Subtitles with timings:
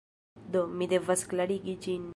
[0.55, 2.07] Do, mi devas klarigi ĝin.